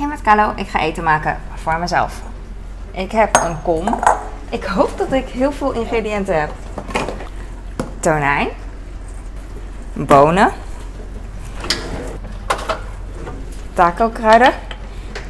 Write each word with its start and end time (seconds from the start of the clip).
Hey 0.00 0.08
met 0.08 0.22
Carlo, 0.22 0.52
ik 0.56 0.68
ga 0.68 0.80
eten 0.80 1.04
maken 1.04 1.40
voor 1.54 1.78
mezelf. 1.78 2.20
Ik 2.90 3.12
heb 3.12 3.36
een 3.36 3.62
kom. 3.62 4.00
Ik 4.50 4.64
hoop 4.64 4.98
dat 4.98 5.12
ik 5.12 5.28
heel 5.28 5.52
veel 5.52 5.72
ingrediënten 5.72 6.40
heb. 6.40 6.52
Tonijn. 7.98 8.48
Bonen. 9.92 10.52
Taco 13.72 14.08
kruiden. 14.08 14.52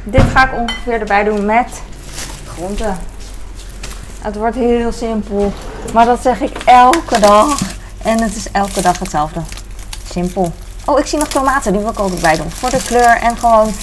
Dit 0.03 0.23
ga 0.23 0.51
ik 0.51 0.59
ongeveer 0.59 0.99
erbij 0.99 1.23
doen 1.23 1.45
met 1.45 1.81
groenten. 2.47 2.97
Het 4.21 4.35
wordt 4.35 4.55
heel 4.55 4.91
simpel. 4.91 5.53
Maar 5.93 6.05
dat 6.05 6.21
zeg 6.21 6.41
ik 6.41 6.57
elke 6.65 7.19
dag. 7.19 7.61
En 8.03 8.21
het 8.21 8.35
is 8.35 8.51
elke 8.51 8.81
dag 8.81 8.99
hetzelfde. 8.99 9.41
Simpel. 10.11 10.53
Oh, 10.85 10.99
ik 10.99 11.05
zie 11.05 11.19
nog 11.19 11.27
tomaten. 11.27 11.71
Die 11.71 11.81
wil 11.81 11.91
ik 11.91 11.99
ook 11.99 12.11
erbij 12.11 12.37
doen. 12.37 12.51
Voor 12.51 12.69
de 12.69 12.83
kleur 12.83 13.17
en 13.17 13.37
gewoon 13.37 13.73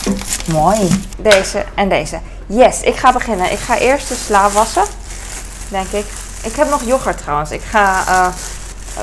mooi. 0.52 1.04
Deze 1.16 1.64
en 1.74 1.88
deze. 1.88 2.20
Yes, 2.46 2.80
ik 2.80 2.96
ga 2.96 3.12
beginnen. 3.12 3.52
Ik 3.52 3.58
ga 3.58 3.76
eerst 3.78 4.08
de 4.08 4.14
sla 4.14 4.50
wassen. 4.50 4.84
Denk 5.68 5.88
ik. 5.88 6.06
Ik 6.42 6.54
heb 6.54 6.70
nog 6.70 6.82
yoghurt 6.82 7.18
trouwens. 7.18 7.50
Ik 7.50 7.62
ga 7.62 8.06
eh, 8.06 8.26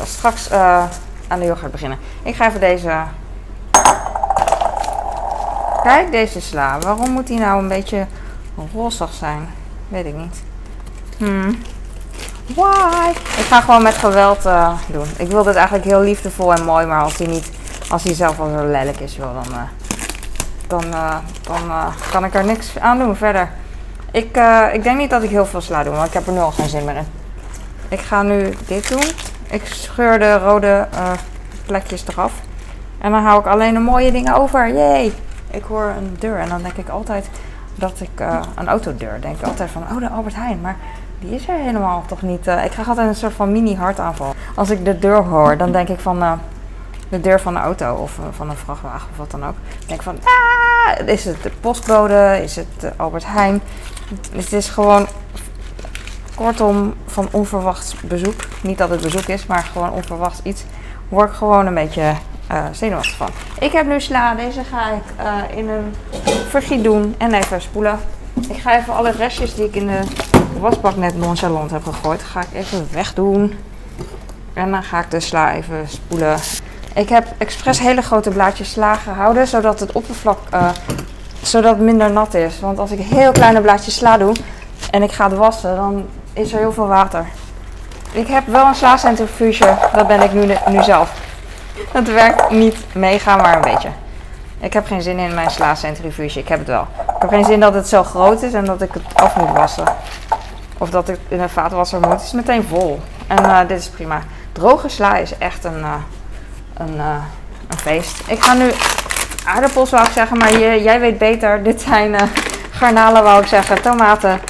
straks 0.06 0.50
eh, 0.50 0.84
aan 1.28 1.40
de 1.40 1.46
yoghurt 1.46 1.72
beginnen. 1.72 1.98
Ik 2.24 2.36
ga 2.36 2.48
even 2.48 2.60
deze... 2.60 3.04
Kijk, 5.84 6.12
deze 6.12 6.42
sla. 6.42 6.80
Waarom 6.80 7.10
moet 7.10 7.28
die 7.28 7.40
nou 7.40 7.62
een 7.62 7.68
beetje 7.68 8.08
rozig 8.74 9.14
zijn? 9.14 9.50
Weet 9.88 10.06
ik 10.06 10.16
niet. 10.16 10.42
Hmm. 11.18 11.62
Why? 12.56 13.10
Ik 13.38 13.46
ga 13.46 13.62
gewoon 13.62 13.84
met 13.84 13.94
geweld 13.94 14.42
doen. 14.88 15.08
Ik 15.18 15.28
wil 15.28 15.44
dit 15.44 15.56
eigenlijk 15.56 15.86
heel 15.86 16.02
liefdevol 16.02 16.54
en 16.54 16.66
mooi, 16.66 16.86
maar 16.86 17.02
als 17.02 17.18
hij 17.18 17.28
niet, 17.28 17.50
als 17.96 18.04
hij 18.04 18.14
zelf 18.14 18.40
al 18.40 18.50
zo 18.58 18.66
lelijk 18.66 19.00
is, 19.00 19.18
wil, 19.18 19.34
dan, 19.34 19.52
uh, 19.52 19.62
dan, 20.68 20.84
uh, 20.84 21.16
dan 21.48 21.92
kan 22.12 22.26
ik 22.26 22.34
er 22.34 22.46
niks 22.46 22.80
aan 22.80 23.00
doen 23.00 23.16
verder. 23.16 23.50
Ik, 24.12 24.38
ik 24.74 24.84
denk 24.84 24.98
niet 24.98 25.10
dat 25.10 25.24
ik 25.24 25.30
heel 25.30 25.46
veel 25.46 25.62
sla 25.62 25.84
doe, 25.84 25.94
want 25.94 26.08
ik 26.08 26.14
heb 26.14 26.28
er 26.28 26.34
nu 26.34 26.40
al 26.40 26.52
geen 26.52 26.70
zin 26.70 26.86
meer 26.86 26.96
in. 26.96 27.06
Ik 27.90 28.00
ga 28.00 28.22
nu 28.22 28.54
dit 28.68 28.90
doen. 28.90 29.04
Ik 29.50 29.66
scheur 29.66 30.20
de 30.20 30.38
rode 30.38 30.88
plekjes 31.66 32.04
eraf. 32.08 32.34
En 32.98 33.12
dan 33.12 33.24
hou 33.24 33.40
ik 33.40 33.46
alleen 33.46 33.74
de 33.74 33.80
mooie 33.80 34.12
dingen 34.12 34.36
over. 34.36 34.74
Yay! 34.74 35.14
Ik 35.52 35.64
hoor 35.64 35.94
een 35.98 36.16
deur 36.20 36.38
en 36.38 36.50
dan 36.50 36.62
denk 36.62 36.76
ik 36.76 36.90
altijd 36.90 37.30
dat 37.76 38.02
ik 38.02 38.26
een 38.56 38.68
autodeur. 38.68 39.22
Denk 39.22 39.38
ik 39.38 39.46
altijd 39.46 39.72
van, 39.72 39.84
oh 39.92 40.00
de 40.00 40.10
Albert 40.10 40.36
Heijn. 40.36 40.62
Maar 40.62 40.76
die 41.20 41.36
is 41.36 41.48
er 41.48 41.56
helemaal 41.56 42.04
toch 42.08 42.22
niet. 42.22 42.48
Ik 42.48 42.72
krijg 42.72 42.88
altijd 42.88 43.08
een 43.08 43.16
soort 43.16 43.34
van 43.34 43.52
mini 43.52 43.76
hartaanval. 43.76 44.34
Als 44.56 44.70
ik 44.70 44.86
de 44.86 45.00
deur 45.00 45.24
hoor, 45.24 45.58
dan 45.58 45.72
denk 45.72 45.90
ik 45.90 46.00
van 46.00 46.40
de 47.10 47.22
deur 47.22 47.42
van 47.42 47.56
een 47.56 47.62
auto 47.62 47.96
of 47.96 48.18
uh, 48.18 48.26
van 48.32 48.50
een 48.50 48.56
vrachtwagen 48.56 49.08
of 49.12 49.18
wat 49.18 49.32
dan 49.32 49.46
ook. 49.46 49.56
Ik 49.80 49.88
denk 49.88 50.04
van, 50.04 50.18
ah, 50.24 51.08
is 51.08 51.26
het 51.26 51.44
de 51.44 51.52
postbode? 51.60 52.40
Is 52.44 52.56
het 52.56 52.92
Albert 52.98 53.26
Heijn? 53.26 53.62
Het 54.32 54.54
is 54.54 54.70
gewoon 54.70 55.08
kortom 56.36 56.94
van 57.06 57.28
onverwachts 57.32 57.96
bezoek. 58.02 58.42
Niet 58.62 58.78
dat 58.78 58.90
het 58.90 59.02
bezoek 59.02 59.26
is, 59.26 59.46
maar 59.46 59.64
gewoon 59.64 59.92
onverwachts 59.92 60.40
iets. 60.44 60.64
Word 61.10 61.30
ik 61.30 61.36
gewoon 61.36 61.66
een 61.66 61.74
beetje 61.74 62.14
zenuwachtig 62.72 63.16
van. 63.16 63.30
Ik 63.60 63.72
heb 63.72 63.88
nu 63.88 64.02
sla. 64.02 64.36
Deze 64.36 64.64
ga 64.64 64.92
ik 64.92 65.04
in 65.56 65.70
een 65.70 65.94
vergiet 66.50 66.84
doen 66.84 67.16
en 67.18 67.34
even 67.34 67.62
spoelen. 67.62 68.00
Ik 68.50 68.58
ga 68.58 68.78
even 68.78 68.94
alle 68.94 69.12
restjes 69.12 69.56
die 69.56 69.66
ik 69.66 69.76
in 69.76 69.88
de 69.88 70.02
wasbak 70.60 70.96
net 70.96 71.18
nonchalant 71.18 71.72
heb 71.72 71.84
gegooid, 71.84 72.24
ga 72.24 72.42
ik 72.42 72.54
even 72.54 72.88
wegdoen. 72.92 73.54
En 74.54 74.72
dan 74.72 74.84
ga 74.84 75.00
ik 75.00 75.12
de 75.12 75.20
sla 75.20 75.54
even 75.54 75.88
spoelen. 75.88 76.40
Ik 76.96 77.10
heb 77.10 77.28
expres 77.38 77.80
hele 77.80 78.02
grote 78.02 78.30
blaadjes 78.30 78.72
sla 78.72 78.96
gehouden, 78.96 79.48
zodat 79.48 79.80
het 79.80 79.92
oppervlak 79.92 80.38
uh, 80.54 80.70
zodat 81.42 81.72
het 81.72 81.82
minder 81.86 82.12
nat 82.12 82.34
is. 82.34 82.60
Want 82.60 82.80
als 82.80 82.92
ik 82.92 83.00
heel 83.00 83.32
kleine 83.32 83.62
blaadjes 83.62 83.96
sla 83.96 84.18
doe 84.18 84.36
en 84.92 85.04
ik 85.04 85.12
ga 85.12 85.30
het 85.30 85.38
wassen, 85.38 85.76
dan 85.76 86.06
is 86.34 86.54
er 86.54 86.60
heel 86.60 86.74
veel 86.74 86.88
water. 86.88 87.26
Ik 88.12 88.28
heb 88.28 88.48
wel 88.48 88.66
een 88.66 88.76
sla-centrifuge, 88.76 89.78
dat 89.94 90.08
ben 90.08 90.22
ik 90.22 90.34
nu, 90.34 90.56
nu 90.68 90.84
zelf. 90.84 91.14
Het 91.92 92.14
werkt 92.14 92.50
niet 92.50 92.78
mega, 92.94 93.36
maar 93.36 93.56
een 93.56 93.74
beetje. 93.74 93.90
Ik 94.60 94.74
heb 94.74 94.86
geen 94.86 95.02
zin 95.02 95.20
in 95.20 95.34
mijn 95.34 95.52
sla-centrifuge, 95.52 96.40
ik 96.40 96.48
heb 96.48 96.60
het 96.60 96.68
wel. 96.68 96.88
Ik 97.16 97.22
heb 97.22 97.30
geen 97.30 97.46
zin 97.46 97.60
dat 97.60 97.74
het 97.74 97.88
zo 97.88 98.04
groot 98.04 98.42
is 98.42 98.54
en 98.54 98.66
dat 98.66 98.82
ik 98.82 98.94
het 98.94 99.04
af 99.14 99.36
moet 99.36 99.52
wassen. 99.52 99.86
Of 100.78 100.90
dat 100.90 101.10
ik 101.10 101.20
in 101.28 101.40
een 101.40 101.50
vaatwasser 101.50 102.00
moet. 102.00 102.10
Het 102.10 102.22
is 102.22 102.32
meteen 102.32 102.64
vol. 102.64 103.00
En 103.28 103.44
uh, 103.44 103.60
dit 103.68 103.80
is 103.80 103.88
prima. 103.88 104.22
Droge 104.52 104.90
sla 104.90 105.18
is 105.18 105.38
echt 105.38 105.64
een, 105.64 105.80
uh, 105.80 105.94
een, 106.78 106.96
uh, 106.96 107.16
een 107.68 107.78
feest. 107.78 108.22
Ik 108.28 108.44
ga 108.44 108.54
nu 108.54 108.72
aardappels 109.46 109.90
wou 109.90 110.06
ik 110.06 110.12
zeggen, 110.12 110.38
maar 110.38 110.60
jij 110.60 111.00
weet 111.00 111.18
beter. 111.18 111.64
Dit 111.64 111.82
zijn 111.82 112.16
garnalen 112.72 113.24
wou 113.24 113.42
ik 113.42 113.48
zeggen, 113.48 113.82
tomaten. 113.82 114.42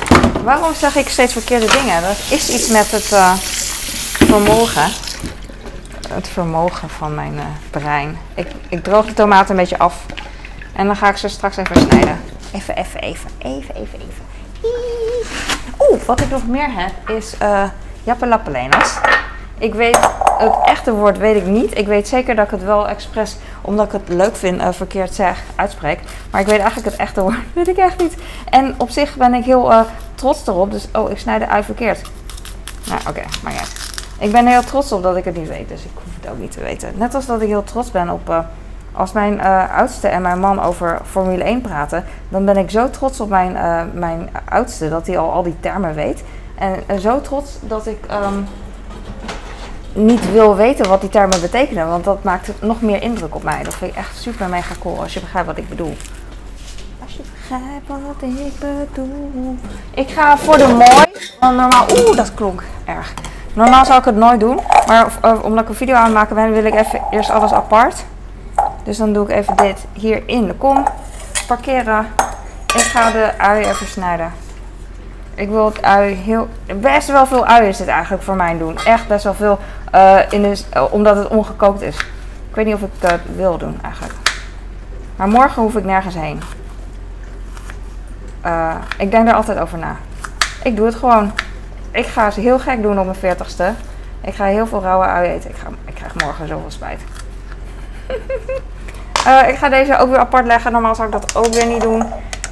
Waarom 0.43 0.73
zeg 0.73 0.95
ik 0.95 1.09
steeds 1.09 1.33
verkeerde 1.33 1.65
dingen? 1.65 2.01
Dat 2.01 2.17
is 2.29 2.49
iets 2.49 2.67
met 2.67 2.91
het 2.91 3.15
vermogen. 4.27 4.91
Het 6.09 6.27
vermogen 6.27 6.89
van 6.89 7.15
mijn 7.15 7.39
brein. 7.69 8.17
Ik, 8.33 8.47
ik 8.69 8.83
droog 8.83 9.05
de 9.05 9.13
tomaten 9.13 9.49
een 9.49 9.55
beetje 9.61 9.77
af. 9.77 9.95
En 10.75 10.85
dan 10.85 10.95
ga 10.95 11.09
ik 11.09 11.17
ze 11.17 11.27
straks 11.27 11.57
even 11.57 11.75
snijden. 11.75 12.19
Even, 12.53 12.75
even, 12.75 12.99
even, 12.99 13.29
even, 13.39 13.75
even, 13.75 13.99
even. 13.99 14.23
Oeh, 15.79 16.01
wat 16.05 16.21
ik 16.21 16.29
nog 16.29 16.47
meer 16.47 16.69
heb 16.71 17.09
is 17.17 17.33
uh, 17.41 17.63
Jappelappelenas. 18.03 18.97
Ik 19.57 19.73
weet, 19.73 19.99
het 20.37 20.55
echte 20.65 20.93
woord 20.93 21.17
weet 21.17 21.35
ik 21.35 21.45
niet. 21.45 21.77
Ik 21.77 21.87
weet 21.87 22.07
zeker 22.07 22.35
dat 22.35 22.45
ik 22.45 22.51
het 22.51 22.63
wel 22.63 22.87
expres, 22.87 23.37
omdat 23.61 23.85
ik 23.85 23.91
het 23.91 24.09
leuk 24.09 24.35
vind, 24.35 24.61
uh, 24.61 24.67
verkeerd 24.71 25.13
zeg, 25.13 25.43
uitspreek. 25.55 25.99
Maar 26.31 26.41
ik 26.41 26.47
weet 26.47 26.59
eigenlijk 26.59 26.89
het 26.89 26.99
echte 26.99 27.21
woord, 27.21 27.37
weet 27.53 27.67
ik 27.67 27.77
echt 27.77 27.99
niet. 27.99 28.15
En 28.49 28.75
op 28.77 28.89
zich 28.89 29.15
ben 29.15 29.33
ik 29.33 29.43
heel 29.43 29.71
uh, 29.71 29.81
trots 30.15 30.47
erop. 30.47 30.71
Dus, 30.71 30.87
oh, 30.93 31.11
ik 31.11 31.17
snij 31.17 31.39
de 31.39 31.47
ui 31.47 31.63
verkeerd. 31.63 32.01
Nou, 32.87 33.01
oké, 33.09 33.21
maar 33.43 33.53
ja. 33.53 33.63
Ik 34.19 34.31
ben 34.31 34.47
heel 34.47 34.61
trots 34.61 34.91
op 34.91 35.03
dat 35.03 35.15
ik 35.15 35.25
het 35.25 35.37
niet 35.37 35.47
weet, 35.47 35.69
dus 35.69 35.83
ik 35.83 35.89
hoef 35.93 36.13
het 36.21 36.31
ook 36.31 36.37
niet 36.37 36.51
te 36.51 36.59
weten. 36.59 36.91
Net 36.95 37.15
als 37.15 37.25
dat 37.25 37.41
ik 37.41 37.47
heel 37.47 37.63
trots 37.63 37.91
ben 37.91 38.09
op 38.09 38.29
uh, 38.29 38.39
als 38.91 39.11
mijn 39.11 39.41
oudste 39.69 40.07
en 40.07 40.21
mijn 40.21 40.39
man 40.39 40.61
over 40.61 41.01
Formule 41.05 41.43
1 41.43 41.61
praten, 41.61 42.05
dan 42.29 42.45
ben 42.45 42.57
ik 42.57 42.69
zo 42.69 42.89
trots 42.89 43.19
op 43.19 43.29
mijn, 43.29 43.51
mijn 43.93 44.29
oudste 44.49 44.89
dat 44.89 45.07
hij 45.07 45.17
al 45.17 45.31
al 45.31 45.43
die 45.43 45.55
termen 45.59 45.93
weet. 45.93 46.23
En, 46.55 46.99
zo 47.01 47.21
trots 47.21 47.57
dat 47.61 47.87
ik 47.87 47.97
um, 48.11 48.47
niet 49.95 50.31
wil 50.31 50.55
weten 50.55 50.89
wat 50.89 51.01
die 51.01 51.09
termen 51.09 51.41
betekenen, 51.41 51.87
want 51.87 52.03
dat 52.03 52.23
maakt 52.23 52.51
nog 52.61 52.81
meer 52.81 53.01
indruk 53.01 53.35
op 53.35 53.43
mij. 53.43 53.63
Dat 53.63 53.75
vind 53.75 53.91
ik 53.91 53.97
echt 53.97 54.17
super 54.17 54.49
mega 54.49 54.73
cool 54.79 55.01
als 55.01 55.13
je 55.13 55.19
begrijpt 55.19 55.47
wat 55.47 55.57
ik 55.57 55.69
bedoel. 55.69 55.97
Als 57.03 57.13
je 57.13 57.21
begrijpt 57.31 57.87
wat 57.87 58.21
ik 58.21 58.59
bedoel. 58.59 59.57
Ik 59.93 60.09
ga 60.09 60.37
voor 60.37 60.57
de 60.57 60.67
mooi, 60.67 61.05
want 61.39 61.57
normaal, 61.57 61.85
oeh, 61.91 62.15
dat 62.15 62.33
klonk 62.33 62.63
erg. 62.85 63.13
Normaal 63.53 63.85
zou 63.85 63.99
ik 63.99 64.05
het 64.05 64.15
nooit 64.15 64.39
doen, 64.39 64.59
maar 64.87 65.07
uh, 65.25 65.43
omdat 65.43 65.63
ik 65.63 65.69
een 65.69 65.75
video 65.75 65.95
aan 65.95 66.03
het 66.03 66.13
maken 66.13 66.35
ben, 66.35 66.51
wil 66.51 66.65
ik 66.65 66.75
even 66.75 67.01
eerst 67.11 67.29
alles 67.29 67.51
apart. 67.51 68.05
Dus 68.83 68.97
dan 68.97 69.13
doe 69.13 69.29
ik 69.29 69.35
even 69.35 69.55
dit 69.55 69.85
hier 69.93 70.23
in 70.25 70.47
de 70.47 70.53
kom. 70.53 70.83
Parkeren. 71.47 72.07
Ik 72.73 72.81
ga 72.81 73.11
de 73.11 73.31
ui 73.37 73.65
even 73.65 73.87
snijden. 73.87 74.33
Ik 75.35 75.49
wil 75.49 75.65
het 75.65 75.81
ui 75.81 76.13
heel... 76.13 76.47
Best 76.75 77.07
wel 77.07 77.25
veel 77.25 77.45
ui 77.45 77.67
is 77.67 77.77
dit 77.77 77.87
eigenlijk 77.87 78.23
voor 78.23 78.35
mij 78.35 78.57
doen. 78.57 78.77
Echt 78.77 79.07
best 79.07 79.23
wel 79.23 79.33
veel. 79.33 79.59
Uh, 79.95 80.19
in 80.29 80.41
de, 80.41 80.61
uh, 80.75 80.93
omdat 80.93 81.15
het 81.15 81.27
ongekookt 81.27 81.81
is. 81.81 81.97
Ik 82.49 82.55
weet 82.55 82.65
niet 82.65 82.75
of 82.75 82.81
ik 82.81 82.89
dat 82.99 83.19
wil 83.35 83.57
doen 83.57 83.79
eigenlijk. 83.81 84.13
Maar 85.15 85.27
morgen 85.27 85.61
hoef 85.61 85.75
ik 85.75 85.83
nergens 85.83 86.15
heen. 86.15 86.41
Uh, 88.45 88.75
ik 88.97 89.11
denk 89.11 89.27
er 89.27 89.33
altijd 89.33 89.59
over 89.59 89.77
na. 89.77 89.95
Ik 90.63 90.75
doe 90.75 90.85
het 90.85 90.95
gewoon. 90.95 91.31
Ik 91.91 92.05
ga 92.05 92.31
ze 92.31 92.39
heel 92.39 92.59
gek 92.59 92.81
doen 92.81 92.99
op 92.99 93.05
mijn 93.05 93.37
40ste. 93.37 93.65
Ik 94.21 94.33
ga 94.33 94.45
heel 94.45 94.67
veel 94.67 94.81
rauwe 94.81 95.05
ui 95.05 95.29
eten. 95.29 95.49
Ik, 95.49 95.55
ga, 95.55 95.67
ik 95.85 95.93
krijg 95.93 96.15
morgen 96.15 96.47
zoveel 96.47 96.71
spijt. 96.71 97.01
Ik 99.51 99.55
ga 99.55 99.69
deze 99.69 99.97
ook 99.97 100.09
weer 100.09 100.17
apart 100.17 100.45
leggen. 100.45 100.71
Normaal 100.71 100.95
zou 100.95 101.07
ik 101.07 101.13
dat 101.13 101.35
ook 101.35 101.53
weer 101.53 101.65
niet 101.65 101.81
doen. 101.81 102.03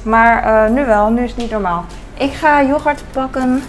Maar 0.02 0.70
nu 0.70 0.86
wel. 0.86 1.10
Nu 1.10 1.22
is 1.22 1.30
het 1.30 1.38
niet 1.38 1.50
normaal. 1.50 1.84
Ik 2.14 2.32
ga 2.32 2.62
yoghurt 2.62 3.02
pakken. 3.12 3.62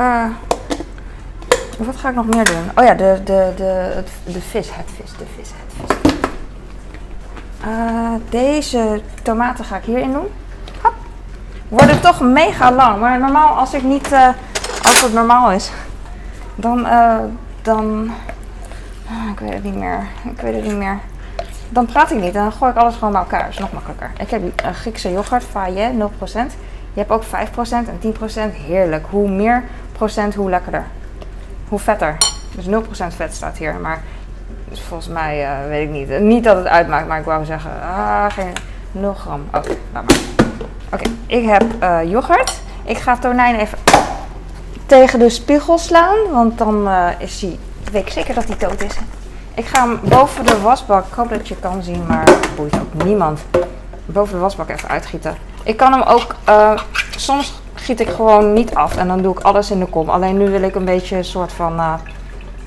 Uh, 0.00 0.24
wat 1.78 1.96
ga 1.96 2.08
ik 2.08 2.14
nog 2.14 2.26
meer 2.26 2.44
doen? 2.44 2.70
Oh 2.74 2.84
ja, 2.84 2.94
de, 2.94 3.20
de, 3.24 3.52
de, 3.56 4.02
de 4.24 4.40
vis. 4.40 4.74
Het 4.74 4.90
vis, 4.96 5.10
de 5.18 5.24
vis, 5.36 5.50
het 5.56 5.74
vis. 5.76 5.96
deze 8.30 9.02
tomaten 9.22 9.64
ga 9.64 9.76
ik 9.76 9.84
hierin 9.84 10.12
doen. 10.12 10.26
Hop. 10.82 10.94
Worden 11.68 12.00
toch 12.00 12.20
mega 12.20 12.72
lang. 12.72 13.00
Maar 13.00 13.18
normaal, 13.18 13.58
als 13.58 13.74
ik 13.74 13.82
niet... 13.82 14.12
als 14.82 15.02
het 15.02 15.12
normaal 15.12 15.52
is, 15.52 15.70
dan... 16.54 16.86
dan 17.62 18.10
ik 19.32 19.40
weet 19.40 19.52
het 19.52 19.64
niet 19.64 19.76
meer. 19.76 20.06
Ik 20.24 20.40
weet 20.40 20.54
het 20.54 20.64
niet 20.64 20.76
meer. 20.76 20.98
Dan 21.68 21.86
praat 21.86 22.10
ik 22.10 22.20
niet 22.20 22.34
en 22.34 22.42
dan 22.42 22.52
gooi 22.52 22.70
ik 22.70 22.76
alles 22.76 22.94
gewoon 22.94 23.12
bij 23.12 23.20
elkaar. 23.20 23.42
Dat 23.42 23.50
is 23.50 23.58
nog 23.58 23.72
makkelijker. 23.72 24.10
Ik 24.18 24.30
heb 24.30 24.42
uh, 24.42 24.70
Griekse 24.72 25.12
yoghurt, 25.12 25.44
Faye, 25.44 25.92
0%. 25.92 26.32
Je 26.92 27.00
hebt 27.00 27.10
ook 27.10 27.24
5% 27.24 27.28
en 27.70 28.14
10%. 28.50 28.54
Heerlijk. 28.66 29.06
Hoe 29.10 29.28
meer 29.28 29.64
hoe 30.36 30.50
lekkerder. 30.50 30.84
Hoe 31.68 31.78
vetter. 31.78 32.16
Dus 32.54 32.66
0% 32.66 32.68
vet 33.16 33.34
staat 33.34 33.56
hier. 33.56 33.74
Maar 33.74 34.02
volgens 34.72 35.08
mij 35.08 35.42
uh, 35.42 35.68
weet 35.68 35.88
ik 35.88 35.90
niet. 35.90 36.20
Niet 36.20 36.44
dat 36.44 36.56
het 36.56 36.66
uitmaakt, 36.66 37.08
maar 37.08 37.18
ik 37.18 37.24
wou 37.24 37.44
zeggen, 37.44 37.70
ah, 37.82 38.26
geen 38.28 38.52
0 38.92 39.14
gram. 39.14 39.40
Oh, 39.54 39.62
laat 39.92 40.04
maar. 40.04 40.18
Oké, 40.92 41.10
ik 41.26 41.44
heb 41.44 41.64
uh, 41.82 42.10
yoghurt. 42.10 42.60
Ik 42.84 42.98
ga 42.98 43.16
tonijn 43.16 43.54
even 43.54 43.78
tegen 44.86 45.18
de 45.18 45.30
spiegel 45.30 45.78
slaan, 45.78 46.16
want 46.32 46.58
dan 46.58 46.88
uh, 46.88 47.08
is 47.18 47.40
hij, 47.40 47.58
weet 47.92 48.06
ik 48.06 48.12
zeker 48.12 48.34
dat 48.34 48.44
hij 48.44 48.56
dood 48.56 48.82
is. 48.82 48.96
Ik 49.54 49.66
ga 49.66 49.88
hem 49.88 50.00
boven 50.02 50.46
de 50.46 50.60
wasbak, 50.60 51.06
ik 51.06 51.12
hoop 51.14 51.28
dat 51.28 51.48
je 51.48 51.56
kan 51.56 51.82
zien, 51.82 52.06
maar 52.06 52.30
boeit 52.56 52.74
ook 52.74 53.04
niemand. 53.04 53.40
Boven 54.06 54.34
de 54.34 54.40
wasbak 54.40 54.68
even 54.68 54.88
uitgieten. 54.88 55.36
Ik 55.62 55.76
kan 55.76 55.92
hem 55.92 56.02
ook, 56.02 56.34
soms 57.16 57.60
giet 57.80 58.00
ik 58.00 58.08
gewoon 58.08 58.52
niet 58.52 58.74
af 58.74 58.96
en 58.96 59.08
dan 59.08 59.22
doe 59.22 59.32
ik 59.32 59.40
alles 59.40 59.70
in 59.70 59.78
de 59.78 59.86
kom. 59.86 60.08
Alleen 60.08 60.36
nu 60.36 60.50
wil 60.50 60.62
ik 60.62 60.74
een 60.74 60.84
beetje 60.84 61.16
een 61.16 61.24
soort 61.24 61.52
van 61.52 61.80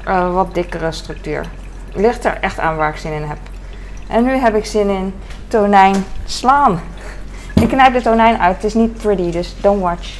uh, 0.07 0.33
wat 0.33 0.53
dikkere 0.53 0.91
structuur. 0.91 1.45
Ligt 1.93 2.25
er 2.25 2.37
echt 2.41 2.59
aan 2.59 2.75
waar 2.75 2.89
ik 2.89 2.97
zin 2.97 3.11
in 3.11 3.23
heb. 3.23 3.37
En 4.07 4.23
nu 4.23 4.31
heb 4.31 4.55
ik 4.55 4.65
zin 4.65 4.89
in 4.89 5.13
tonijn 5.47 6.05
slaan. 6.25 6.81
Ik 7.55 7.67
knijp 7.67 7.93
de 7.93 8.01
tonijn 8.01 8.37
uit. 8.37 8.55
Het 8.55 8.63
is 8.63 8.73
niet 8.73 8.97
pretty, 8.97 9.31
dus 9.31 9.55
don't 9.61 9.81
watch. 9.81 10.17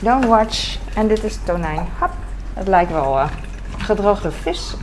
Don't 0.00 0.24
watch. 0.24 0.76
En 0.94 1.08
dit 1.08 1.24
is 1.24 1.38
tonijn. 1.44 1.88
Hap. 1.98 2.10
Het 2.54 2.68
lijkt 2.68 2.92
wel 2.92 3.18
uh, 3.18 3.24
gedroogde 3.78 4.30
vis. 4.30 4.76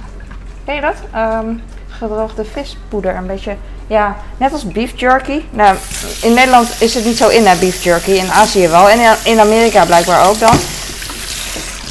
Ken 0.66 0.76
je 0.76 0.82
dat? 0.82 0.96
Um, 1.16 1.62
gedroogde 1.88 2.46
vispoeder. 2.46 3.16
Een 3.16 3.28
beetje, 3.28 3.56
ja, 3.90 4.16
net 4.38 4.52
als 4.52 4.72
beef 4.72 5.00
jerky. 5.00 5.42
Nou, 5.50 5.78
in 6.22 6.34
Nederland 6.34 6.82
is 6.82 6.94
het 6.94 7.06
niet 7.06 7.18
zo 7.18 7.28
in, 7.28 7.46
hè, 7.46 7.56
beef 7.60 7.84
jerky. 7.84 8.12
In 8.12 8.32
Azië 8.32 8.68
wel. 8.68 8.90
En 8.90 9.18
in 9.24 9.40
Amerika 9.40 9.86
blijkbaar 9.86 10.28
ook 10.28 10.40
dan. 10.40 10.56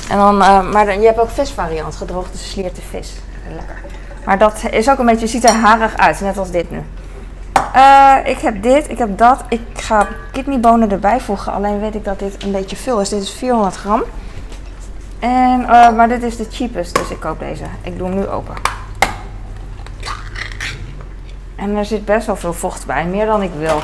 En 0.08 0.18
dan, 0.18 0.42
uh, 0.42 0.70
maar 0.70 0.86
dan, 0.86 1.00
je 1.00 1.06
hebt 1.06 1.18
ook 1.18 1.30
visvariant, 1.30 1.96
gedroogde 1.96 2.38
slierte 2.38 2.80
vis. 2.90 3.12
Lekker. 3.48 3.76
Maar 4.24 4.38
dat 4.38 4.62
is 4.70 4.90
ook 4.90 4.98
een 4.98 5.06
beetje, 5.06 5.26
ziet 5.26 5.44
er 5.44 5.54
harig 5.54 5.96
uit, 5.96 6.20
net 6.20 6.38
als 6.38 6.50
dit 6.50 6.70
nu. 6.70 6.82
Uh, 7.76 8.16
ik 8.24 8.38
heb 8.38 8.62
dit, 8.62 8.90
ik 8.90 8.98
heb 8.98 9.18
dat. 9.18 9.44
Ik 9.48 9.60
ga 9.74 10.06
kidneybonen 10.32 10.90
erbij 10.90 11.20
voegen. 11.20 11.52
Alleen 11.52 11.80
weet 11.80 11.94
ik 11.94 12.04
dat 12.04 12.18
dit 12.18 12.42
een 12.42 12.52
beetje 12.52 12.76
veel 12.76 13.00
is. 13.00 13.08
Dit 13.08 13.22
is 13.22 13.30
400 13.30 13.76
gram. 13.76 14.02
En, 15.18 15.60
uh, 15.60 15.90
maar 15.90 16.08
dit 16.08 16.22
is 16.22 16.36
de 16.36 16.46
cheapest, 16.50 16.94
dus 16.94 17.10
ik 17.10 17.20
koop 17.20 17.38
deze. 17.38 17.64
Ik 17.82 17.98
doe 17.98 18.08
hem 18.08 18.18
nu 18.18 18.26
open. 18.26 18.77
En 21.58 21.76
er 21.76 21.84
zit 21.84 22.04
best 22.04 22.26
wel 22.26 22.36
veel 22.36 22.52
vocht 22.52 22.86
bij, 22.86 23.06
meer 23.06 23.26
dan 23.26 23.42
ik 23.42 23.50
wil. 23.58 23.80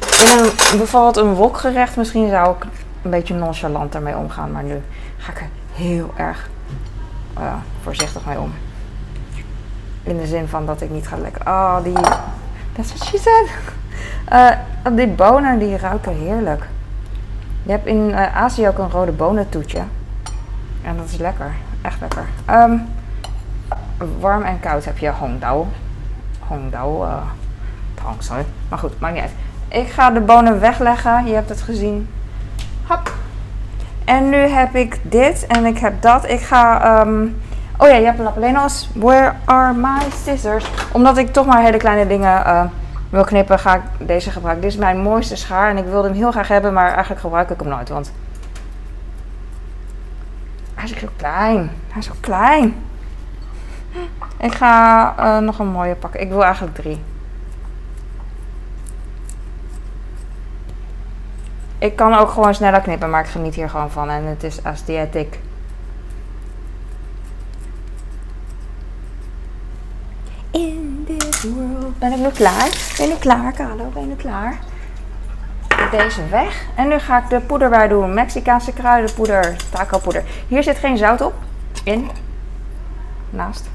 In 0.00 0.38
een, 0.38 0.50
bijvoorbeeld 0.78 1.16
een 1.16 1.34
wokgerecht, 1.34 1.96
misschien 1.96 2.28
zou 2.28 2.56
ik 2.56 2.66
een 3.02 3.10
beetje 3.10 3.34
nonchalant 3.34 3.94
ermee 3.94 4.16
omgaan. 4.16 4.52
Maar 4.52 4.62
nu 4.62 4.82
ga 5.16 5.32
ik 5.32 5.40
er 5.40 5.48
heel 5.72 6.12
erg 6.16 6.50
uh, 7.38 7.52
voorzichtig 7.82 8.26
mee 8.26 8.38
om. 8.38 8.52
In 10.02 10.16
de 10.16 10.26
zin 10.26 10.48
van 10.48 10.66
dat 10.66 10.80
ik 10.80 10.90
niet 10.90 11.08
ga 11.08 11.16
lekker. 11.16 11.46
Oh, 11.46 11.82
die. 11.82 11.92
That's 12.72 12.94
what 12.94 13.08
she 13.08 13.18
said. 13.18 13.48
Uh, 14.32 14.50
die 14.92 15.06
bonen 15.06 15.58
die 15.58 15.76
ruiken 15.76 16.14
heerlijk. 16.14 16.66
Je 17.62 17.70
hebt 17.70 17.86
in 17.86 18.08
uh, 18.08 18.36
Azië 18.36 18.68
ook 18.68 18.78
een 18.78 18.90
rode 18.90 19.12
bonentoetje. 19.12 19.82
En 20.82 20.96
dat 20.96 21.06
is 21.06 21.16
lekker. 21.16 21.52
Echt 21.82 22.00
lekker. 22.00 22.24
Um, 22.50 22.86
warm 24.20 24.42
en 24.42 24.60
koud 24.60 24.84
heb 24.84 24.98
je 24.98 25.10
Hongdao. 25.10 25.66
Hongdao. 26.46 27.04
Uh. 27.04 27.16
Maar 28.68 28.78
goed, 28.78 29.00
maakt 29.00 29.14
niet 29.14 29.22
uit. 29.22 29.32
Ik 29.68 29.88
ga 29.88 30.10
de 30.10 30.20
bonen 30.20 30.60
wegleggen. 30.60 31.26
Je 31.26 31.34
hebt 31.34 31.48
het 31.48 31.62
gezien. 31.62 32.08
Hop. 32.86 33.12
En 34.04 34.28
nu 34.28 34.36
heb 34.36 34.74
ik 34.74 35.00
dit 35.02 35.46
en 35.46 35.64
ik 35.64 35.78
heb 35.78 36.02
dat. 36.02 36.28
Ik 36.28 36.40
ga. 36.40 37.00
Um, 37.00 37.40
oh 37.76 37.88
ja, 37.88 37.94
je 37.94 38.04
hebt 38.04 38.18
lapelenos. 38.18 38.88
Where 38.94 39.32
are 39.44 39.72
my 39.72 40.00
scissors? 40.12 40.70
Omdat 40.92 41.16
ik 41.16 41.32
toch 41.32 41.46
maar 41.46 41.62
hele 41.62 41.76
kleine 41.76 42.06
dingen 42.06 42.42
uh, 42.46 42.64
wil 43.10 43.24
knippen, 43.24 43.58
ga 43.58 43.74
ik 43.74 43.82
deze 43.98 44.30
gebruiken. 44.30 44.62
Dit 44.62 44.72
is 44.72 44.78
mijn 44.78 44.98
mooiste 44.98 45.36
schaar 45.36 45.70
en 45.70 45.76
ik 45.76 45.84
wilde 45.84 46.08
hem 46.08 46.16
heel 46.16 46.30
graag 46.30 46.48
hebben, 46.48 46.72
maar 46.72 46.90
eigenlijk 46.90 47.20
gebruik 47.20 47.50
ik 47.50 47.60
hem 47.60 47.68
nooit. 47.68 47.88
Want 47.88 48.12
hij 50.74 50.84
is 50.84 50.98
zo 50.98 51.08
klein. 51.16 51.70
Hij 51.88 51.98
is 51.98 52.06
zo 52.06 52.14
klein. 52.20 52.85
Ik 54.38 54.54
ga 54.54 55.14
uh, 55.18 55.38
nog 55.38 55.58
een 55.58 55.68
mooie 55.68 55.94
pakken. 55.94 56.20
Ik 56.20 56.28
wil 56.28 56.44
eigenlijk 56.44 56.74
drie. 56.74 57.00
Ik 61.78 61.96
kan 61.96 62.14
ook 62.14 62.30
gewoon 62.30 62.54
sneller 62.54 62.80
knippen, 62.80 63.10
maar 63.10 63.20
ik 63.20 63.30
geniet 63.30 63.54
hier 63.54 63.70
gewoon 63.70 63.90
van. 63.90 64.10
En 64.10 64.24
het 64.24 64.42
is 64.42 64.64
aesthetic. 64.64 65.38
In 70.50 71.04
this 71.06 71.42
world. 71.42 71.98
Ben 71.98 72.12
ik 72.12 72.18
nu 72.18 72.28
klaar? 72.28 72.94
Ben 72.98 73.10
ik 73.10 73.20
klaar, 73.20 73.52
Carlo? 73.52 73.90
Ben 73.94 74.10
ik 74.10 74.18
klaar? 74.18 74.58
Deze 75.90 76.28
weg. 76.28 76.64
En 76.74 76.88
nu 76.88 76.98
ga 76.98 77.18
ik 77.18 77.28
de 77.28 77.40
poeder 77.40 77.68
bij 77.68 77.88
doen. 77.88 78.14
Mexicaanse 78.14 78.72
kruidenpoeder. 78.72 79.56
Taco 79.70 79.98
poeder. 79.98 80.24
Hier 80.48 80.62
zit 80.62 80.78
geen 80.78 80.96
zout 80.96 81.20
op. 81.20 81.34
In. 81.84 82.10
Naast. 83.30 83.68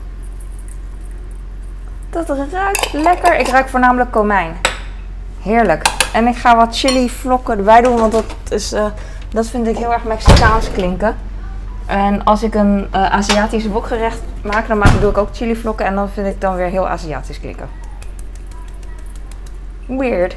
Dat 2.12 2.30
ruikt 2.52 2.94
lekker. 2.94 3.40
Ik 3.40 3.48
ruik 3.48 3.70
voornamelijk 3.70 4.12
komijn. 4.12 4.58
Heerlijk. 5.42 5.84
En 6.14 6.28
ik 6.28 6.36
ga 6.36 6.56
wat 6.56 6.78
chili 6.78 7.10
vlokken 7.10 7.58
erbij 7.58 7.82
doen, 7.82 8.00
want 8.00 8.12
dat, 8.12 8.26
is, 8.50 8.74
uh, 8.74 8.86
dat 9.30 9.48
vind 9.48 9.68
ik 9.68 9.78
heel 9.78 9.94
erg 9.94 10.04
Mexicaans 10.04 10.72
klinken. 10.72 11.18
En 11.86 12.24
als 12.24 12.44
ik 12.44 12.56
een 12.56 12.88
uh, 12.96 13.12
Aziatisch 13.12 13.68
wokgerecht 13.68 14.22
maak, 14.44 14.68
dan 14.68 14.78
maak, 14.78 15.02
doe 15.02 15.10
ik 15.10 15.18
ook 15.18 15.30
chili 15.32 15.56
vlokken 15.56 15.86
en 15.86 15.96
dan 15.96 16.10
vind 16.10 16.28
ik 16.28 16.42
dan 16.42 16.56
weer 16.56 16.68
heel 16.68 16.88
Aziatisch 16.88 17.40
klinken. 17.40 17.70
Weird. 19.86 20.36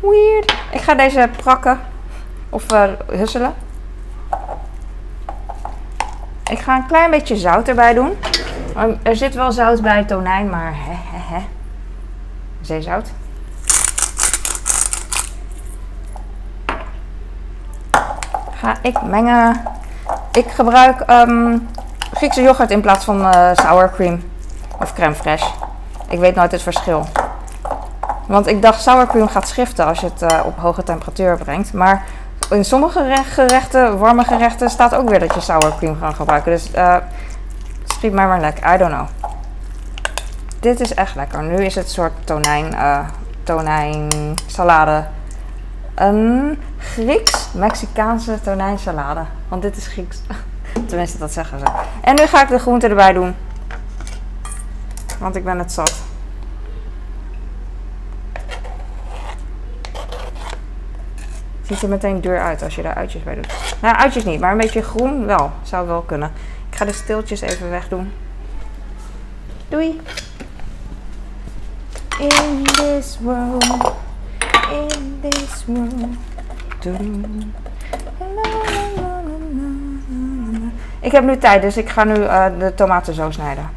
Weird. 0.00 0.54
Ik 0.72 0.80
ga 0.80 0.94
deze 0.94 1.28
prakken 1.36 1.80
of 2.48 2.72
uh, 2.72 2.82
husselen. 3.06 3.54
Ik 6.50 6.58
ga 6.58 6.76
een 6.76 6.86
klein 6.86 7.10
beetje 7.10 7.36
zout 7.36 7.68
erbij 7.68 7.94
doen. 7.94 8.16
Er 9.02 9.16
zit 9.16 9.34
wel 9.34 9.52
zout 9.52 9.82
bij 9.82 10.04
tonijn, 10.04 10.50
maar 10.50 10.72
hè, 10.74 11.09
hè. 11.30 11.46
Zeezout. 12.60 13.10
ga 18.60 18.76
ik 18.82 19.02
mengen. 19.02 19.62
Ik 20.32 20.50
gebruik 20.50 21.10
um, 21.10 21.68
Griekse 22.12 22.42
yoghurt 22.42 22.70
in 22.70 22.80
plaats 22.80 23.04
van 23.04 23.20
uh, 23.20 23.50
sour 23.54 23.90
cream 23.90 24.22
of 24.80 24.92
crème 24.92 25.14
fraîche. 25.14 25.68
Ik 26.08 26.18
weet 26.18 26.34
nooit 26.34 26.52
het 26.52 26.62
verschil. 26.62 27.06
Want 28.26 28.46
ik 28.46 28.62
dacht 28.62 28.82
sour 28.82 29.06
cream 29.06 29.28
gaat 29.28 29.48
schiften 29.48 29.86
als 29.86 30.00
je 30.00 30.10
het 30.14 30.32
uh, 30.32 30.40
op 30.44 30.58
hoge 30.58 30.82
temperatuur 30.82 31.36
brengt. 31.36 31.72
Maar 31.72 32.04
in 32.50 32.64
sommige 32.64 33.22
gerechten, 33.24 33.98
warme 33.98 34.24
gerechten, 34.24 34.70
staat 34.70 34.94
ook 34.94 35.08
weer 35.08 35.20
dat 35.20 35.34
je 35.34 35.40
sour 35.40 35.74
cream 35.76 35.96
gaat 36.00 36.14
gebruiken. 36.14 36.52
Dus 36.52 36.70
uh, 36.74 36.96
schiet 37.84 38.12
mij 38.12 38.26
maar 38.26 38.40
lekker. 38.40 38.74
I 38.74 38.76
don't 38.76 38.92
know. 38.92 39.19
Dit 40.60 40.80
is 40.80 40.94
echt 40.94 41.14
lekker. 41.14 41.42
Nu 41.42 41.64
is 41.64 41.74
het 41.74 41.84
een 41.84 41.90
soort 41.90 42.12
tonijn, 42.24 42.72
uh, 42.72 43.08
tonijn 43.42 44.08
salade 44.46 45.04
een 46.00 46.58
Grieks-Mexicaanse 46.78 48.40
tonijnsalade. 48.40 49.24
Want 49.48 49.62
dit 49.62 49.76
is 49.76 49.86
Grieks. 49.86 50.20
Tenminste, 50.88 51.18
dat 51.18 51.32
zeggen 51.32 51.58
ze. 51.58 51.64
En 52.00 52.14
nu 52.14 52.26
ga 52.26 52.42
ik 52.42 52.48
de 52.48 52.58
groenten 52.58 52.90
erbij 52.90 53.12
doen. 53.12 53.34
Want 55.18 55.36
ik 55.36 55.44
ben 55.44 55.58
het 55.58 55.72
zat. 55.72 55.94
Ziet 61.62 61.82
er 61.82 61.88
meteen 61.88 62.20
duur 62.20 62.40
uit 62.40 62.62
als 62.62 62.74
je 62.74 62.82
daar 62.82 62.94
uitjes 62.94 63.22
bij 63.22 63.34
doet. 63.34 63.52
Nou, 63.80 63.96
uitjes 63.96 64.24
niet, 64.24 64.40
maar 64.40 64.52
een 64.52 64.58
beetje 64.58 64.82
groen 64.82 65.26
wel. 65.26 65.50
Zou 65.62 65.86
wel 65.86 66.00
kunnen. 66.02 66.32
Ik 66.70 66.76
ga 66.76 66.84
de 66.84 66.92
stiltjes 66.92 67.40
even 67.40 67.70
wegdoen. 67.70 68.12
Doei! 69.68 70.00
In 72.20 72.64
this 72.64 73.18
world 73.20 73.98
in 74.70 75.20
this 75.20 75.64
world. 75.66 76.16
Ik 81.00 81.12
heb 81.12 81.24
nu 81.24 81.38
tijd, 81.38 81.62
dus 81.62 81.76
ik 81.76 81.88
ga 81.88 82.04
nu 82.04 82.14
uh, 82.14 82.46
de 82.58 82.74
tomaten 82.74 83.14
zo 83.14 83.30
snijden. 83.30 83.70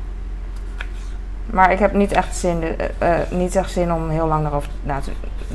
Maar 1.46 1.72
ik 1.72 1.80
heb 1.80 1.94
niet 1.94 2.12
echt 2.12 2.36
zin, 2.36 2.64
uh, 2.64 2.72
uh, 3.02 3.18
niet 3.30 3.56
echt 3.56 3.72
zin 3.72 3.94
om 3.94 4.10
heel 4.10 4.28
lang 4.28 4.46
erover 4.46 4.70
te, 4.86 5.12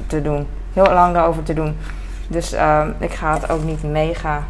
te, 0.06 0.22
doen. 0.22 0.46
Heel 0.72 0.92
lang 0.92 1.16
erover 1.16 1.42
te 1.42 1.54
doen. 1.54 1.76
Dus 2.28 2.52
ik 2.98 3.12
ga 3.12 3.34
het 3.34 3.50
ook 3.50 3.62
niet 3.62 3.82
mega 3.82 4.42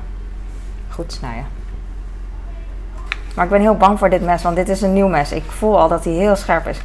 goed 0.88 1.12
snijden. 1.12 1.46
Maar 3.34 3.44
ik 3.44 3.50
ben 3.50 3.60
heel 3.60 3.76
bang 3.76 3.98
voor 3.98 4.10
dit 4.10 4.22
mes, 4.22 4.42
want 4.42 4.56
dit 4.56 4.68
is 4.68 4.82
een 4.82 4.92
nieuw 4.92 5.08
mes. 5.08 5.32
Ik 5.32 5.44
voel 5.44 5.78
al 5.78 5.88
dat 5.88 6.04
hij 6.04 6.12
heel 6.12 6.36
scherp 6.36 6.66
is. 6.66 6.80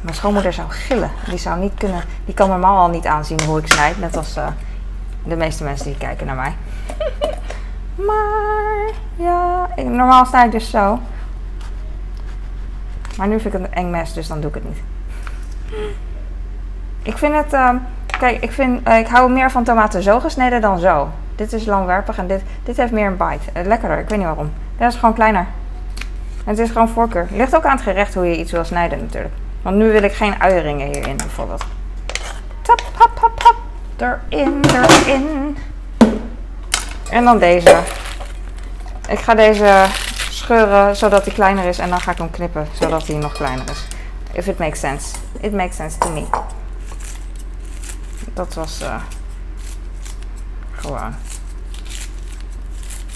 Mijn 0.00 0.14
schoonmoeder 0.14 0.52
zou 0.52 0.70
gillen. 0.70 1.10
Die 1.28 1.38
zou 1.38 1.60
niet 1.60 1.74
kunnen. 1.78 2.02
Die 2.24 2.34
kan 2.34 2.48
normaal 2.48 2.78
al 2.78 2.88
niet 2.88 3.06
aanzien 3.06 3.42
hoe 3.42 3.58
ik 3.58 3.66
snijd. 3.66 3.98
Net 3.98 4.16
als 4.16 4.36
uh, 4.36 4.46
de 5.24 5.36
meeste 5.36 5.64
mensen 5.64 5.86
die 5.86 5.96
kijken 5.96 6.26
naar 6.26 6.36
mij. 6.36 6.54
maar 8.08 8.90
ja, 9.16 9.68
ik, 9.76 9.84
normaal 9.84 10.26
snijd 10.26 10.46
ik 10.46 10.52
dus 10.52 10.70
zo. 10.70 10.98
Maar 13.16 13.28
nu 13.28 13.40
vind 13.40 13.54
ik 13.54 13.60
het 13.60 13.70
een 13.70 13.74
eng 13.74 13.90
mes, 13.90 14.12
dus 14.12 14.28
dan 14.28 14.40
doe 14.40 14.48
ik 14.48 14.54
het 14.54 14.64
niet. 14.64 14.78
Ik 17.02 17.18
vind 17.18 17.34
het... 17.34 17.52
ehm, 17.52 17.76
kijk, 18.18 18.42
ik, 18.42 18.52
vind, 18.52 18.86
eh, 18.86 18.98
ik 18.98 19.06
hou 19.06 19.30
meer 19.30 19.50
van 19.50 19.64
tomaten 19.64 20.02
zo 20.02 20.20
gesneden 20.20 20.60
dan 20.60 20.78
zo. 20.78 21.08
Dit 21.34 21.52
is 21.52 21.66
langwerpig 21.66 22.18
en 22.18 22.26
dit, 22.26 22.42
dit 22.64 22.76
heeft 22.76 22.92
meer 22.92 23.06
een 23.06 23.16
bite. 23.16 23.50
Eh, 23.52 23.64
lekkerder, 23.66 23.98
ik 23.98 24.08
weet 24.08 24.18
niet 24.18 24.26
waarom. 24.26 24.52
Dat 24.78 24.92
is 24.92 24.98
gewoon 24.98 25.14
kleiner. 25.14 25.46
En 26.44 26.52
het 26.52 26.58
is 26.58 26.70
gewoon 26.70 26.88
voorkeur. 26.88 27.22
Het 27.22 27.36
ligt 27.36 27.56
ook 27.56 27.64
aan 27.64 27.76
het 27.76 27.82
gerecht 27.82 28.14
hoe 28.14 28.26
je 28.26 28.38
iets 28.38 28.52
wil 28.52 28.64
snijden 28.64 28.98
natuurlijk. 28.98 29.34
Want 29.66 29.78
nu 29.78 29.92
wil 29.92 30.02
ik 30.02 30.12
geen 30.12 30.40
uieringen 30.40 30.86
hierin 30.86 31.16
bijvoorbeeld. 31.16 31.64
Tap, 32.62 32.82
hap, 32.92 33.18
hap, 33.18 33.42
hap. 33.42 33.56
Erin, 33.96 34.60
erin. 34.64 35.56
En 37.10 37.24
dan 37.24 37.38
deze. 37.38 37.78
Ik 39.08 39.18
ga 39.18 39.34
deze 39.34 39.86
scheuren 40.30 40.96
zodat 40.96 41.24
hij 41.24 41.34
kleiner 41.34 41.64
is 41.64 41.78
en 41.78 41.88
dan 41.88 42.00
ga 42.00 42.10
ik 42.10 42.18
hem 42.18 42.30
knippen 42.30 42.68
zodat 42.80 43.06
hij 43.06 43.16
nog 43.16 43.32
kleiner 43.32 43.70
is. 43.70 43.86
If 44.32 44.46
it 44.46 44.58
makes 44.58 44.80
sense. 44.80 45.16
It 45.40 45.52
makes 45.52 45.76
sense 45.76 45.98
to 45.98 46.10
me. 46.10 46.24
Dat 48.34 48.54
was 48.54 48.80
eh, 48.80 48.94
gewoon. 50.72 51.14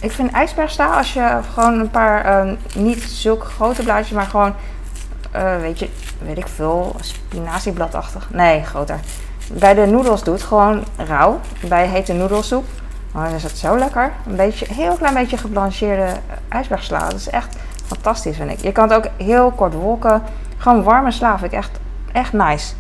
Ik 0.01 0.13
vind 0.13 0.33
ijsbergsta 0.33 0.97
als 0.97 1.13
je 1.13 1.39
gewoon 1.53 1.81
een 1.81 1.91
paar, 1.91 2.25
eh, 2.25 2.53
niet 2.75 3.03
zulke 3.03 3.47
grote 3.47 3.83
blaadjes, 3.83 4.17
maar 4.17 4.27
gewoon, 4.27 4.55
eh, 5.31 5.57
weet 5.61 5.79
je, 5.79 5.89
weet 6.19 6.39
ik 6.39 6.49
veel, 6.49 6.97
spinaziebladachtig. 7.01 8.29
Nee, 8.33 8.65
groter. 8.65 9.01
Bij 9.53 9.75
de 9.75 9.87
noedels 9.87 10.25
doet, 10.25 10.43
gewoon 10.43 10.85
rauw. 10.97 11.41
Bij 11.69 11.87
hete 11.87 12.13
noedelsoep. 12.13 12.65
Oh, 13.15 13.25
dan 13.25 13.35
is 13.35 13.43
het 13.43 13.59
zo 13.59 13.79
lekker. 13.79 14.13
Een 14.27 14.37
beetje, 14.37 14.67
heel 14.75 14.95
klein 14.95 15.15
beetje 15.15 15.37
geblancheerde 15.37 16.13
ijsbergsla. 16.49 16.99
Dat 16.99 17.15
is 17.15 17.29
echt 17.29 17.57
fantastisch, 17.87 18.37
vind 18.37 18.51
ik. 18.51 18.61
Je 18.61 18.73
kan 18.73 18.89
het 18.91 18.97
ook 18.97 19.13
heel 19.17 19.51
kort 19.51 19.75
wolken. 19.75 20.23
Gewoon 20.57 20.83
warme 20.83 21.11
sla 21.11 21.39
vind 21.39 21.53
ik 21.53 21.59
echt, 21.59 21.71
echt 22.13 22.33
nice. 22.33 22.73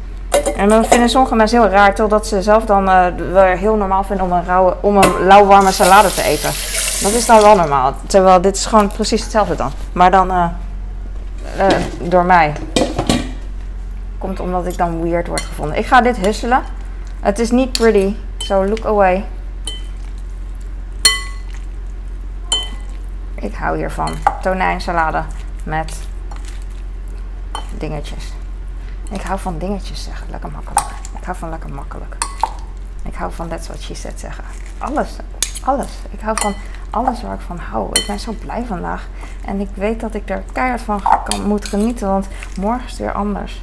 En 0.56 0.68
dan 0.68 0.84
vinden 0.84 1.08
sommige 1.08 1.34
mensen 1.34 1.60
heel 1.60 1.70
raar, 1.70 1.94
totdat 1.94 2.26
ze 2.26 2.42
zelf 2.42 2.64
dan 2.64 2.88
eh 2.88 3.06
weer 3.32 3.58
heel 3.58 3.76
normaal 3.76 4.04
vinden 4.04 4.26
om 4.26 4.32
een, 4.32 4.44
rauwe, 4.44 4.76
om 4.80 4.96
een 4.96 5.26
lauwwarme 5.26 5.72
salade 5.72 6.14
te 6.14 6.22
eten. 6.22 6.50
Dat 7.02 7.12
is 7.12 7.26
dan 7.26 7.40
wel 7.40 7.56
normaal. 7.56 7.94
Terwijl 8.06 8.40
dit 8.40 8.56
is 8.56 8.66
gewoon 8.66 8.88
precies 8.88 9.22
hetzelfde 9.22 9.54
dan. 9.54 9.70
Maar 9.92 10.10
dan 10.10 10.30
eh, 10.30 10.44
eh, 11.56 11.68
door 12.00 12.24
mij. 12.24 12.52
Komt 14.18 14.40
omdat 14.40 14.66
ik 14.66 14.76
dan 14.76 15.02
weird 15.02 15.26
word 15.26 15.40
gevonden. 15.40 15.78
Ik 15.78 15.86
ga 15.86 16.00
dit 16.00 16.16
husselen. 16.16 16.62
Het 17.20 17.38
is 17.38 17.50
niet 17.50 17.72
pretty, 17.72 18.14
so 18.38 18.64
look 18.64 18.84
away. 18.84 19.24
Ik 23.34 23.54
hou 23.54 23.76
hiervan. 23.76 24.16
Tonijnsalade 24.42 25.22
met 25.64 25.98
dingetjes. 27.78 28.32
Ik 29.10 29.20
hou 29.20 29.38
van 29.38 29.58
dingetjes 29.58 30.04
zeggen. 30.04 30.26
Lekker 30.30 30.50
makkelijk. 30.50 30.86
Ik 31.18 31.24
hou 31.24 31.36
van 31.36 31.50
lekker 31.50 31.70
makkelijk. 31.70 32.16
Ik 33.02 33.14
hou 33.14 33.32
van 33.32 33.48
that's 33.48 33.66
what 33.66 33.80
she 33.80 33.94
said 33.94 34.20
zeggen. 34.20 34.44
Alles. 34.78 35.16
Alles. 35.62 35.90
Ik 36.10 36.20
hou 36.20 36.36
van 36.40 36.54
alles 36.90 37.22
waar 37.22 37.34
ik 37.34 37.40
van 37.40 37.58
hou. 37.58 37.88
Ik 37.92 38.04
ben 38.06 38.18
zo 38.18 38.34
blij 38.44 38.64
vandaag. 38.64 39.08
En 39.44 39.60
ik 39.60 39.68
weet 39.74 40.00
dat 40.00 40.14
ik 40.14 40.30
er 40.30 40.42
keihard 40.52 40.80
van 40.80 41.02
kan, 41.24 41.46
moet 41.46 41.68
genieten. 41.68 42.08
Want 42.08 42.28
morgen 42.60 42.84
is 42.84 42.90
het 42.90 43.00
weer 43.00 43.12
anders. 43.12 43.62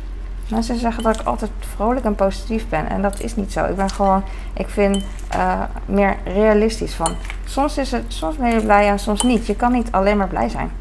Mensen 0.50 0.80
zeggen 0.80 1.04
dat 1.04 1.20
ik 1.20 1.28
altijd 1.28 1.52
vrolijk 1.76 2.06
en 2.06 2.16
positief 2.16 2.70
ben. 2.70 2.90
En 2.90 3.02
dat 3.02 3.20
is 3.20 3.36
niet 3.36 3.52
zo. 3.52 3.66
Ik 3.66 3.76
ben 3.76 3.90
gewoon, 3.90 4.24
ik 4.54 4.70
vind 4.70 5.04
eh, 5.30 5.62
meer 5.86 6.18
realistisch 6.24 6.94
van. 6.94 7.16
Soms, 7.46 7.78
is 7.78 7.92
het, 7.92 8.04
soms 8.08 8.36
ben 8.36 8.54
je 8.54 8.62
blij 8.62 8.90
en 8.90 9.00
soms 9.00 9.22
niet. 9.22 9.46
Je 9.46 9.56
kan 9.56 9.72
niet 9.72 9.92
alleen 9.92 10.18
maar 10.18 10.28
blij 10.28 10.50
zijn. 10.50 10.72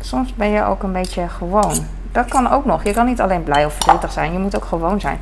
Soms 0.00 0.34
ben 0.34 0.48
je 0.48 0.64
ook 0.64 0.82
een 0.82 0.92
beetje 0.92 1.28
gewoon. 1.28 1.74
Dat 2.12 2.28
kan 2.28 2.50
ook 2.50 2.64
nog. 2.64 2.84
Je 2.84 2.92
kan 2.92 3.06
niet 3.06 3.20
alleen 3.20 3.42
blij 3.42 3.64
of 3.64 3.72
verdrietig 3.72 4.12
zijn. 4.12 4.32
Je 4.32 4.38
moet 4.38 4.56
ook 4.56 4.64
gewoon 4.64 5.00
zijn. 5.00 5.18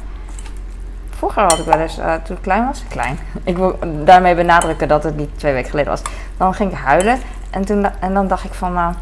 Vroeger 1.20 1.42
had 1.42 1.58
ik 1.58 1.64
wel 1.64 1.78
eens, 1.78 1.98
eh, 1.98 2.14
toen 2.22 2.36
ik 2.36 2.42
klein 2.42 2.66
was, 2.66 2.84
klein. 2.88 3.18
Ik 3.44 3.56
wil 3.56 3.78
daarmee 4.04 4.34
benadrukken 4.34 4.88
dat 4.88 5.04
het 5.04 5.16
niet 5.16 5.38
twee 5.38 5.52
weken 5.52 5.70
geleden 5.70 5.90
was. 5.90 6.02
Dan 6.36 6.54
ging 6.54 6.70
ik 6.72 6.78
huilen. 6.78 7.18
En, 7.50 7.64
toen, 7.64 7.86
en 8.00 8.14
dan 8.14 8.28
dacht 8.28 8.44
ik 8.44 8.54
van, 8.54 8.72
nou, 8.72 8.94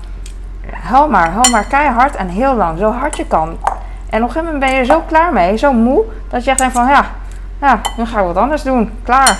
huil 0.73 1.09
maar, 1.09 1.31
huil 1.31 1.51
maar 1.51 1.65
keihard 1.65 2.17
en 2.17 2.29
heel 2.29 2.55
lang. 2.55 2.79
Zo 2.79 2.93
hard 2.93 3.17
je 3.17 3.27
kan. 3.27 3.49
En 3.49 4.23
op 4.23 4.29
een 4.29 4.31
gegeven 4.31 4.45
moment 4.45 4.61
ben 4.61 4.75
je 4.75 4.85
zo 4.85 5.01
klaar 5.07 5.33
mee, 5.33 5.57
zo 5.57 5.73
moe, 5.73 6.05
dat 6.29 6.45
je 6.45 6.51
echt 6.51 6.59
denkt 6.59 6.75
van, 6.75 6.87
ja, 6.89 7.05
ja, 7.61 7.81
nu 7.97 8.07
ga 8.07 8.19
ik 8.19 8.27
wat 8.27 8.37
anders 8.37 8.63
doen. 8.63 8.91
Klaar. 9.03 9.39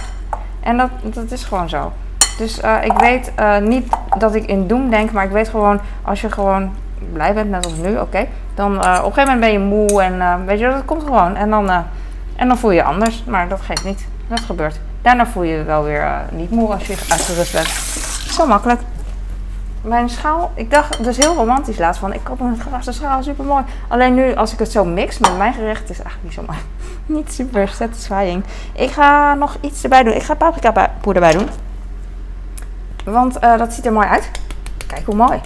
En 0.61 0.77
dat, 0.77 0.91
dat 1.03 1.31
is 1.31 1.45
gewoon 1.45 1.69
zo. 1.69 1.93
Dus 2.39 2.61
eh, 2.61 2.85
ik 2.85 2.99
weet 2.99 3.33
eh, 3.35 3.59
niet 3.59 3.97
dat 4.19 4.35
ik 4.35 4.47
in 4.47 4.67
doem 4.67 4.91
denk, 4.91 5.13
maar 5.13 5.25
ik 5.25 5.31
weet 5.31 5.49
gewoon, 5.49 5.81
als 6.03 6.21
je 6.21 6.31
gewoon 6.31 6.75
blij 7.13 7.35
bent, 7.35 7.51
net 7.51 7.65
als 7.65 7.77
nu, 7.77 7.99
oké. 7.99 8.27
dan 8.55 8.77
op 8.77 8.83
een 8.83 8.95
gegeven 8.95 9.23
moment 9.23 9.41
ben 9.41 9.53
je 9.53 9.59
moe 9.59 10.03
en 10.03 10.47
weet 10.47 10.59
je, 10.59 10.69
dat 10.71 10.85
komt 10.85 11.03
gewoon. 11.03 11.37
En 11.37 11.51
dan, 11.51 11.71
en 12.39 12.49
dan 12.49 12.59
voel 12.59 12.71
je 12.71 12.83
anders, 12.83 13.25
maar 13.25 13.49
dat 13.49 13.61
geeft 13.61 13.85
niet. 13.85 14.07
Dat 14.29 14.41
gebeurt. 14.41 14.81
Daarna 15.03 15.27
voel 15.27 15.43
je 15.43 15.57
je 15.57 15.63
wel 15.63 15.85
weer 15.85 16.01
uh, 16.01 16.19
niet 16.31 16.51
moe 16.51 16.73
als 16.73 16.87
je 16.87 16.97
uitgerust 17.09 17.53
bent. 17.53 17.69
Zo 18.33 18.47
makkelijk. 18.47 18.81
Mijn 19.83 20.09
schaal, 20.09 20.51
ik 20.55 20.71
dacht, 20.71 21.05
dus 21.05 21.17
heel 21.17 21.35
romantisch 21.35 21.79
laatst 21.79 22.01
van, 22.01 22.13
ik 22.13 22.21
koop 22.23 22.41
een 22.41 22.61
glazen 22.61 22.95
schaal, 22.95 23.23
super 23.23 23.45
mooi. 23.45 23.65
Alleen 23.89 24.15
nu, 24.15 24.35
als 24.35 24.53
ik 24.53 24.59
het 24.59 24.71
zo 24.71 24.85
mix 24.85 25.19
met 25.19 25.37
mijn 25.37 25.55
gerecht, 25.55 25.91
is 25.91 25.97
het 25.97 26.07
eigenlijk 26.07 26.25
niet 26.25 26.33
zo 26.33 26.53
mooi. 26.53 26.59
niet 27.19 27.33
super 27.33 27.69
satisfying. 27.69 28.45
Ik 28.73 28.91
ga 28.91 29.35
nog 29.35 29.57
iets 29.61 29.83
erbij 29.83 30.03
doen. 30.03 30.15
Ik 30.15 30.23
ga 30.23 30.35
paprika 30.35 30.91
poeder 31.01 31.23
bij 31.23 31.33
doen. 31.33 31.49
Want 33.05 33.45
uh, 33.45 33.59
dat 33.59 33.73
ziet 33.73 33.87
er 33.87 33.93
mooi 33.93 34.07
uit. 34.07 34.31
Kijk 34.87 35.07
hoe 35.07 35.15
mooi. 35.15 35.41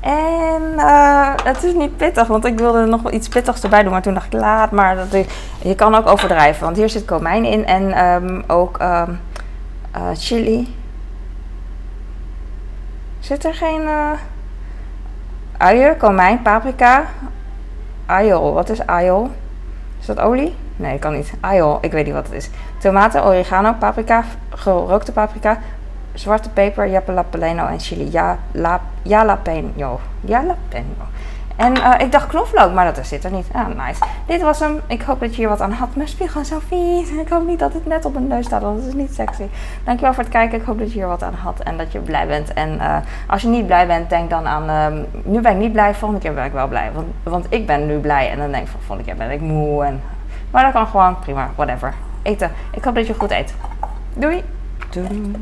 En 0.00 0.62
uh, 0.76 1.32
het 1.44 1.62
is 1.62 1.72
niet 1.72 1.96
pittig, 1.96 2.26
want 2.26 2.44
ik 2.44 2.58
wilde 2.58 2.86
nog 2.86 3.02
wel 3.02 3.12
iets 3.12 3.28
pittigs 3.28 3.62
erbij 3.62 3.82
doen. 3.82 3.92
Maar 3.92 4.02
toen 4.02 4.14
dacht 4.14 4.34
ik, 4.34 4.40
laat 4.40 4.70
maar. 4.70 4.96
Dat 4.96 5.26
je 5.62 5.74
kan 5.74 5.94
ook 5.94 6.06
overdrijven, 6.06 6.64
want 6.64 6.76
hier 6.76 6.88
zit 6.88 7.04
komijn 7.04 7.44
in 7.44 7.66
en 7.66 8.04
um, 8.04 8.44
ook 8.46 8.78
um, 8.82 9.20
uh, 9.96 10.02
chili. 10.14 10.76
Zit 13.20 13.44
er 13.44 13.54
geen 13.54 13.82
uh, 13.82 14.10
uien, 15.56 15.96
komijn, 15.96 16.42
paprika, 16.42 17.04
aiol. 18.06 18.52
Wat 18.52 18.68
is 18.68 18.86
aiol? 18.86 19.30
Is 20.00 20.06
dat 20.06 20.20
olie? 20.20 20.54
Nee, 20.76 20.98
kan 20.98 21.12
niet. 21.12 21.32
Aiol, 21.40 21.78
ik 21.80 21.92
weet 21.92 22.04
niet 22.04 22.14
wat 22.14 22.26
het 22.26 22.34
is. 22.34 22.50
Tomaten, 22.78 23.24
oregano, 23.24 23.72
paprika, 23.78 24.24
gerookte 24.50 25.12
paprika, 25.12 25.58
zwarte 26.14 26.50
peper, 26.50 26.88
jalapeno 26.88 27.66
en 27.66 27.80
chili. 27.80 28.08
Ja, 28.10 28.38
la, 28.52 28.80
jalapeno. 29.02 30.00
Jalapeno. 30.20 31.08
En 31.60 31.76
uh, 31.76 31.94
ik 31.98 32.12
dacht 32.12 32.26
knoflook, 32.26 32.72
maar 32.72 32.94
dat 32.94 33.06
zit 33.06 33.24
er 33.24 33.30
niet. 33.30 33.46
Ah, 33.52 33.66
nice. 33.66 34.02
Dit 34.26 34.40
was 34.40 34.60
hem. 34.60 34.80
Ik 34.86 35.02
hoop 35.02 35.20
dat 35.20 35.30
je 35.30 35.36
hier 35.36 35.48
wat 35.48 35.60
aan 35.60 35.72
had. 35.72 35.88
Mijn 35.94 36.08
spiegel 36.08 36.44
zo 36.44 36.58
vies. 36.66 37.10
Ik 37.24 37.28
hoop 37.28 37.46
niet 37.46 37.58
dat 37.58 37.72
het 37.72 37.86
net 37.86 38.04
op 38.04 38.12
mijn 38.12 38.26
neus 38.26 38.46
staat, 38.46 38.62
want 38.62 38.78
het 38.78 38.86
is 38.86 38.94
niet 38.94 39.14
sexy. 39.14 39.44
Dankjewel 39.84 40.14
voor 40.14 40.22
het 40.22 40.32
kijken. 40.32 40.58
Ik 40.58 40.64
hoop 40.64 40.78
dat 40.78 40.92
je 40.92 40.98
hier 40.98 41.06
wat 41.06 41.22
aan 41.22 41.34
had 41.34 41.60
en 41.60 41.76
dat 41.76 41.92
je 41.92 41.98
blij 41.98 42.26
bent. 42.26 42.52
En 42.52 42.74
uh, 42.74 42.96
als 43.26 43.42
je 43.42 43.48
niet 43.48 43.66
blij 43.66 43.86
bent, 43.86 44.10
denk 44.10 44.30
dan 44.30 44.46
aan... 44.46 44.92
Uh, 44.92 45.02
nu 45.22 45.40
ben 45.40 45.52
ik 45.52 45.58
niet 45.58 45.72
blij, 45.72 45.94
volgende 45.94 46.22
keer 46.24 46.34
ben 46.34 46.44
ik 46.44 46.52
wel 46.52 46.68
blij. 46.68 46.90
Want, 46.94 47.06
want 47.22 47.46
ik 47.48 47.66
ben 47.66 47.86
nu 47.86 47.98
blij 47.98 48.30
en 48.30 48.38
dan 48.38 48.50
denk 48.50 48.64
ik 48.64 48.70
van 48.70 48.80
volgende 48.80 49.10
keer 49.10 49.18
ben 49.18 49.30
ik 49.30 49.40
moe. 49.40 49.84
En, 49.84 50.02
maar 50.50 50.62
dat 50.62 50.72
kan 50.72 50.86
gewoon 50.86 51.18
prima, 51.18 51.50
whatever. 51.54 51.94
Eten. 52.22 52.50
Ik 52.70 52.84
hoop 52.84 52.94
dat 52.94 53.06
je 53.06 53.14
goed 53.14 53.30
eet. 53.30 53.54
Doei. 54.14 54.42
Doei. 54.90 55.32